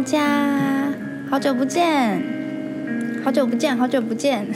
[0.00, 0.88] 大家，
[1.28, 2.22] 好久不见，
[3.22, 4.46] 好久不见，好久不见。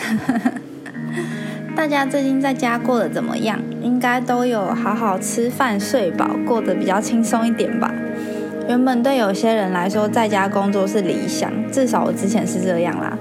[1.76, 3.60] 大家最近在家过得怎么样？
[3.82, 7.92] 应该都有好好吃饭、睡饱，过得比较轻松一点吧。
[8.70, 13.12] 原本对有些人来说，在家工作是理想，至少我之前是这样啦。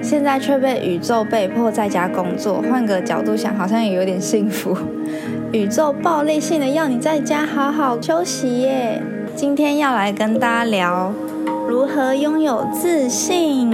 [0.00, 4.74] 现在却被宇宙被迫在家工作，换个角度想，好像也有点幸福。
[5.52, 9.02] 宇宙暴力性的要你在家好好休息耶。
[9.34, 11.12] 今天要来跟大家聊
[11.68, 13.72] 如何拥有自信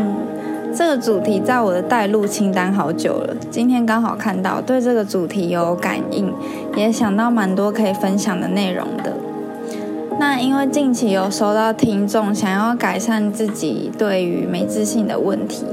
[0.75, 3.37] 这个主题，在我的带路清单好久了。
[3.51, 6.33] 今天刚好看到，对这个主题有感应，
[6.75, 9.13] 也想到蛮多可以分享的内容的。
[10.19, 15.65] 那因为近期有收到听众想要改善自己对于没自信的问题，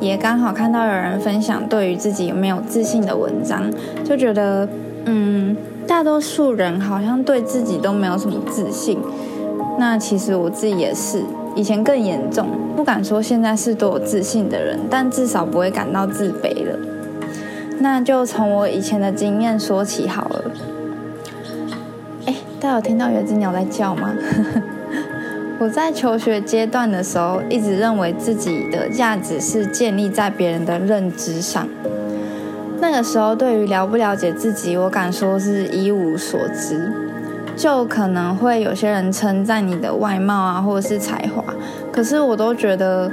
[0.00, 3.70] 也刚好看到有人分享对于自己有没有自信的文章，
[4.04, 4.68] 就觉得
[5.06, 5.56] 嗯。
[5.88, 8.98] 大多数人好像对自己都没有什么自信，
[9.78, 11.22] 那其实我自己也是，
[11.56, 16.78] 以前更严重，不敢说现在是多有自信的人，但至少不会感到自卑了。
[17.80, 20.44] 那就从我以前的经验说起好了。
[22.26, 24.12] 哎，大家有听到有只鸟在叫吗？
[25.58, 31.66] 我在求学阶段的时候，一直认为自己的价值是建立在别人的认知上。
[32.78, 36.92] 那个时候，对于了不了解自己，我敢说是一无所知。
[37.56, 41.42] 就可能会有些人称赞你的外貌啊，或者是才华，
[41.90, 43.10] 可是我都觉得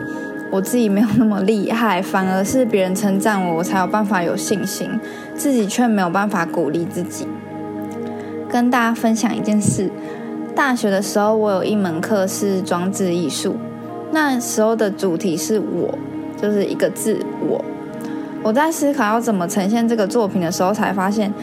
[0.51, 4.99] 我自己没有那么厉害，反而是别人称赞我，我才有办法有信心，
[5.33, 7.25] 自己却没有办法鼓励自己。
[8.49, 9.89] 跟大家分享一件事：
[10.53, 13.55] 大学的时候，我有一门课是装置艺术，
[14.11, 15.97] 那时候的主题是我，
[16.39, 17.63] 就是一个字我。
[18.43, 21.33] 我在思考要怎么呈现这个作品的时候，才发现，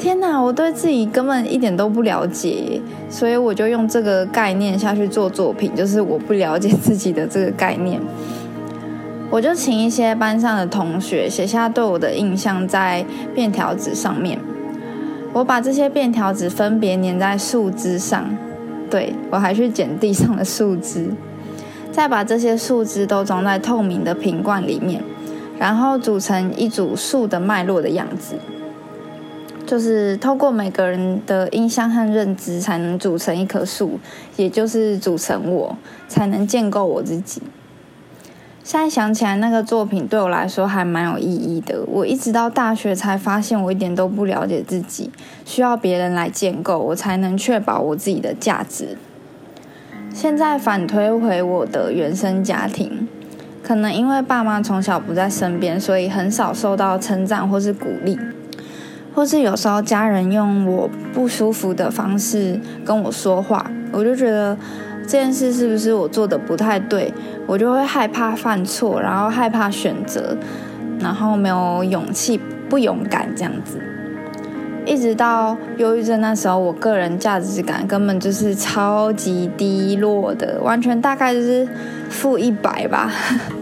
[0.00, 8.00] 天哪，我对自己根本一点都不了解，所以我就用这个概念下去做作品，就是我不了解自己的这个概念。
[9.28, 13.04] 我就请一些班上的同学写下对我的印象在
[13.34, 14.38] 便条纸上面，
[15.34, 18.24] 我把这些便条纸分别粘在树枝上，
[18.90, 21.10] 对我还去捡地上的树枝，
[21.92, 25.02] 再把这些树枝都装在透明的瓶罐里面。
[25.58, 28.34] 然后组成一组树的脉络的样子，
[29.70, 34.00] 就是透过每个人的印象和认知，才能组成一棵树，
[34.36, 35.76] 也就是组成我，
[36.08, 37.40] 才能建构我自己。
[38.64, 41.84] 现在想起来，那个作品对我来说还蛮有意义的。
[41.86, 45.08] 我一直到大学才发现，我一点都不了解自己，
[45.44, 48.98] 需要别人来建构，我才能确保我自己的价值。
[50.12, 53.06] 现在反推回我的原生家庭。
[53.62, 58.18] 可能因为爸妈从小不在身边，所以很少受到称赞或是鼓励，
[59.20, 64.56] 或是有时候家人用我不舒服的方式跟我说话，我就觉得
[65.02, 67.12] 这件事是不是我做的不太对，
[67.46, 70.34] 我就会害怕犯错，然后害怕选择，
[70.98, 73.78] 然后没有勇气，不勇敢这样子。
[74.86, 81.68] 一直到忧郁症那时候，我个人价值感根本就是超级低落的，完全大概就是
[82.08, 83.12] 负一百吧。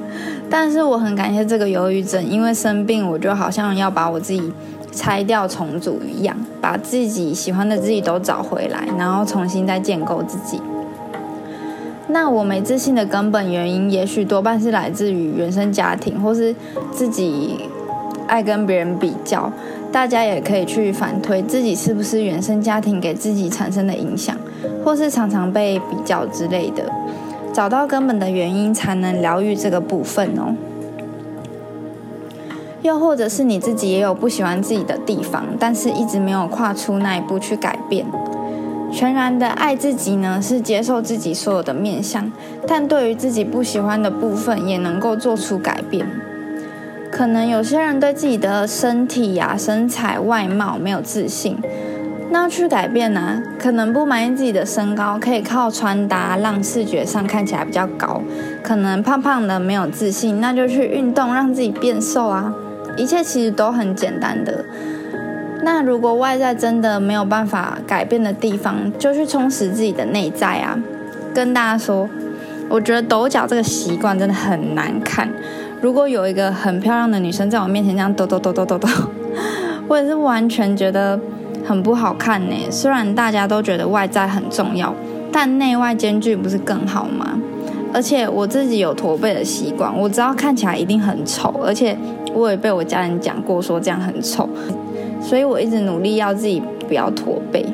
[0.49, 4.53] 但是我很感谢这个忧郁症，因为生病，我就好像要把我自己
[4.99, 10.61] 拆掉重组一样，把自己喜欢的自己都找回来，然后重新再建构自己。
[12.09, 16.53] 那我没自信的根本原因，也许多半是来自于原生家庭，或是
[16.91, 17.61] 自己
[18.27, 19.53] 爱跟别人比较。
[19.93, 24.37] 大家也可以去反推自己是不是原生家庭给自己产生的影响，
[24.85, 26.83] 或是常常被比较之类的。
[27.53, 30.55] 找到根本的原因，才能疗愈这个部分哦。
[32.83, 38.06] 又或者是你自己也有不喜欢自己的地方，但是一直没有跨出那一步去改变。
[38.91, 42.33] 全然的爱自己呢，是接受自己所有的面相，
[42.67, 46.06] 但对于自己不喜欢的部分，也能够做出改变。
[47.11, 51.58] 可能有些人对自己的身体呀、身材、外貌没有自信。
[52.31, 53.43] 那要去改变呢？
[53.58, 58.20] 可能不满意自己的身高，可以靠穿搭让视觉上看起来比较高。
[58.62, 62.55] 可能胖胖的没有自信，那就去运动让自己变瘦啊！
[62.99, 64.65] 一切其实都很简单的。
[65.62, 70.79] 那如果外在真的没有办法改变的地方，就去充实自己的内在啊！
[71.33, 72.09] 跟大家说，
[72.69, 75.31] 我觉得抖脚这个习惯真的很难看。
[75.81, 78.89] 如果有一个很漂亮的女生在我面前这样抖抖抖抖抖抖，
[79.89, 81.19] 我也是完全觉得。
[81.67, 82.55] 很不好看呢。
[82.71, 84.94] 虽然大家都觉得外在很重要，
[85.31, 87.39] 但内外兼具不是更好吗？
[87.93, 91.94] 而且我自己有驼背的习惯，我知道看起来一定很丑，而且
[92.38, 94.49] 我也被我家人讲过说这样很丑，
[95.20, 97.67] 所以我一直努力要自己不要驼背。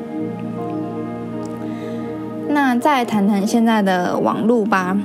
[2.49, 4.97] 那再谈谈现在的网络吧，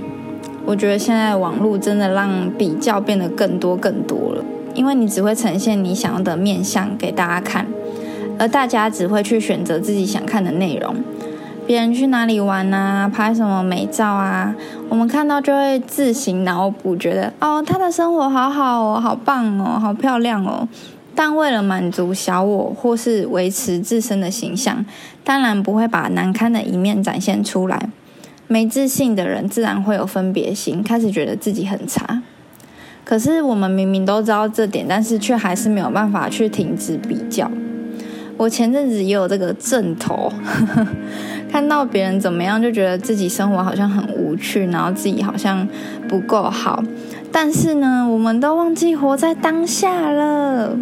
[0.64, 7.66] 我觉得现在网络真的让比较变得更多更多了，因为你只会呈现你想要的面相给大家看，
[8.38, 10.94] 而大家只会去选择自己想看的内容。
[11.70, 14.52] 别人去哪里玩啊，拍什么美照啊，
[14.88, 20.66] 我们看到就会自行脑补，觉得哦，他的生活好好哦，好棒哦，好漂亮哦。
[21.14, 24.84] 但为了满足小我或是维持自身的形象，
[25.22, 27.88] 当然不会把难堪的一面展现出来。
[28.48, 32.20] 没自信的人自然会有分别心，开始觉得自己很差。
[33.04, 37.48] 可是我们明明都知道这点，但是却还是没有办法去停止比较。
[38.36, 40.32] 我前阵子也有这个阵头。
[41.50, 45.66] 看到别人怎么样，就觉得自己生活好像很无趣，然后自己好像
[46.08, 46.80] 不够好。
[47.32, 50.76] 但是呢，我们都忘记活在当下了。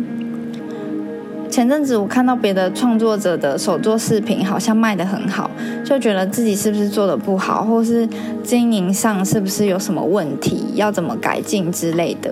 [1.48, 5.50] 前阵子我看到别的创作者的手作视频好像卖得很好，
[5.82, 8.06] 就觉得自己是不是做的不好，或是
[8.42, 12.30] 经营上是不是有什么问题，要怎么改进之类的。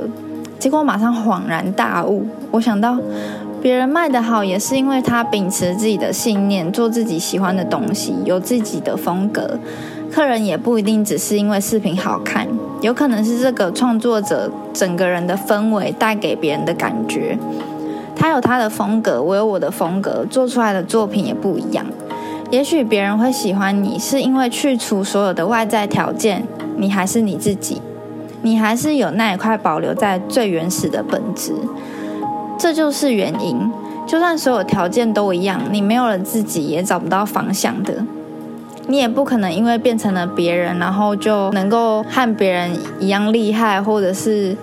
[0.59, 2.99] 结果马上恍然大悟，我想到。
[3.67, 9.59] 别人卖得好，也是因为他秉持自己的信念，做自己喜欢的东西，有自己的风格。
[10.09, 12.47] 客人也不一定只是因为视频好看，
[12.81, 17.37] 有可能是这个创作者整个人的氛围带给别人的感觉。
[18.15, 21.85] 他有他的风格，我有我的风格，做出来的作品也不一样。
[22.53, 26.45] 也许别人会喜欢你，是因为去除所有的外在条件，
[26.77, 27.83] 你还是你自己，
[28.43, 31.53] 你还是有那一块保留在最原始的本质。
[32.59, 33.71] 这就是原因。
[34.07, 37.93] 就算所有条件都一样，你没有了自己，也找不到方向的。
[38.87, 42.71] 你也不可能因为变成了别人，然后就能够和别人
[43.01, 44.57] 一样厉害，或者是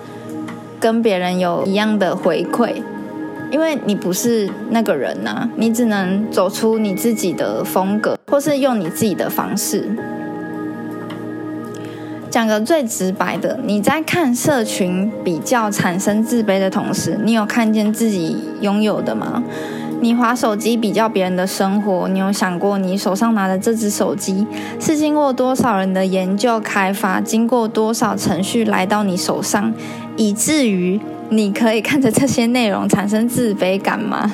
[0.80, 2.72] 跟别人有一样的回馈，
[3.50, 5.46] 因为你不是那个人呐。
[5.56, 9.90] 你只能走出你自己的风格，或是用你自己的方式。
[12.34, 19.40] 讲个最直白的，你在看社群比较产生自卑的同时，你有看见自己拥有的吗？
[20.00, 24.44] 你划手机比较别人的生活，你有想过你手上拿的这只手机
[24.80, 29.72] 是经过多少人的研究开发，经过多少程序来到你手上，
[30.16, 34.28] 以至于你可以看着这些内容产生自卑感吗？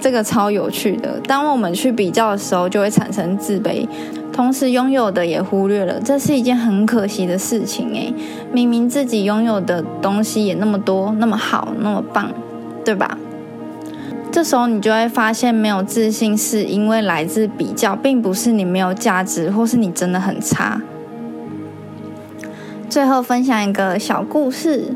[0.00, 1.20] 这个超有趣的。
[1.28, 3.86] 当我们去比较的时候，就会产生自卑。
[4.40, 8.14] 同时拥有的也忽略了，这是一件很可惜的事情诶，
[8.50, 12.32] 明明自己拥有的东西也那么多，那么好，那么棒，
[12.82, 13.18] 对吧？
[14.32, 20.80] 这时候你就会发现，没有自信是因为来自比较，并不是你没有价值，或是你真的很差。
[22.88, 24.94] 最后分享一个小故事，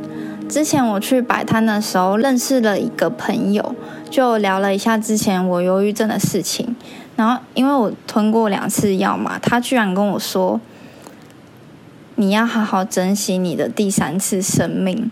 [0.49, 3.75] 之前我去摆摊的时候，认识了一个朋友，
[4.09, 6.75] 就聊了一下之前我忧郁症的事情。
[7.17, 10.61] 然后，因为我吞过两次药嘛，他居然跟我说
[12.17, 15.11] ：“你要好好珍惜你的第三次生命。”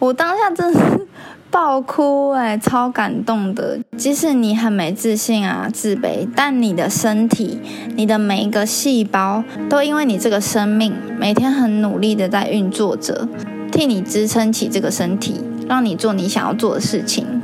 [0.00, 1.06] 我当下真是
[1.50, 3.78] 爆哭哎，超感动的。
[3.96, 7.60] 即使你很没自信啊、自卑，但你的身体、
[7.94, 13.28] 你的每一个细胞，都因为你这个生命每天很努力的在运作着，
[13.70, 17.40] 替你支撑起这个身体，让你做你想要做的事情。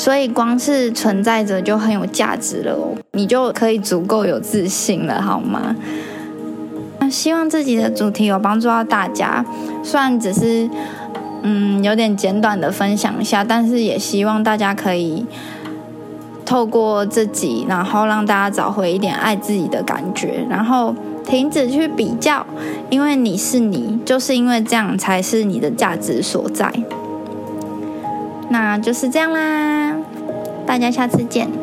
[0.00, 5.76] 所以，光是存在着就很有价值了哦，你就可以足够有自信了，好吗？
[7.00, 9.44] 那希望自己的主题有帮助到大家，
[9.82, 10.66] 虽然只是
[11.42, 15.26] 嗯有点简短的分享一下，但是也希望大家可以
[16.46, 20.94] 透过自己，然后让大家找回一点爱自己的感觉，然后
[21.26, 22.46] 停止去比较，
[22.88, 26.72] 因为你是你，就是因为这样才是你的价值所在。
[28.52, 29.79] 那就是这样啦，
[30.70, 31.59] 大家下次见。